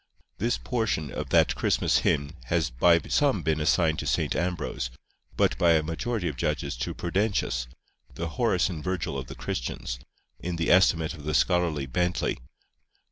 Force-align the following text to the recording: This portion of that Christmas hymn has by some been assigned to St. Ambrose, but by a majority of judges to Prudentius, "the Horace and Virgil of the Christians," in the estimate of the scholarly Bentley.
This 0.39 0.57
portion 0.57 1.11
of 1.11 1.29
that 1.29 1.53
Christmas 1.53 1.99
hymn 1.99 2.31
has 2.45 2.71
by 2.71 2.97
some 3.01 3.43
been 3.43 3.61
assigned 3.61 3.99
to 3.99 4.07
St. 4.07 4.35
Ambrose, 4.35 4.89
but 5.37 5.55
by 5.59 5.73
a 5.73 5.83
majority 5.83 6.27
of 6.27 6.35
judges 6.37 6.75
to 6.77 6.95
Prudentius, 6.95 7.67
"the 8.15 8.29
Horace 8.29 8.67
and 8.67 8.83
Virgil 8.83 9.15
of 9.15 9.27
the 9.27 9.35
Christians," 9.35 9.99
in 10.39 10.55
the 10.55 10.71
estimate 10.71 11.13
of 11.13 11.23
the 11.23 11.35
scholarly 11.35 11.85
Bentley. 11.85 12.39